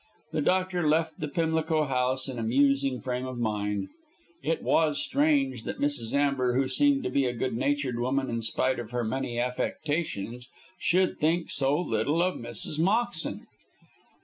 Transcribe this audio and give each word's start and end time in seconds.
The 0.31 0.41
doctor 0.41 0.87
left 0.89 1.19
the 1.19 1.27
Pimlico 1.27 1.83
house 1.83 2.27
in 2.27 2.39
a 2.39 2.43
musing 2.43 3.01
frame 3.01 3.27
of 3.27 3.37
mind. 3.37 3.89
It 4.41 4.63
was 4.63 4.99
strange 4.99 5.61
that 5.65 5.77
Mrs. 5.79 6.11
Amber, 6.11 6.55
who 6.55 6.67
seemed 6.67 7.03
to 7.03 7.11
be 7.11 7.25
a 7.27 7.33
good 7.35 7.55
natured 7.55 7.99
woman 7.99 8.27
in 8.27 8.41
spite 8.41 8.79
of 8.79 8.89
her 8.89 9.03
many 9.03 9.37
affectations, 9.39 10.49
should 10.79 11.19
think 11.19 11.51
so 11.51 11.79
little 11.79 12.23
of 12.23 12.33
Mrs. 12.39 12.79
Moxton. 12.79 13.45